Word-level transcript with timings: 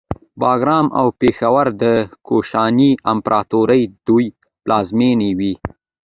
باګرام 0.41 0.87
او 0.99 1.07
پیښور 1.21 1.65
د 1.81 1.83
کوشاني 2.27 2.91
امپراتورۍ 3.11 3.81
دوه 4.07 4.25
پلازمینې 4.63 5.31
وې 5.39 5.53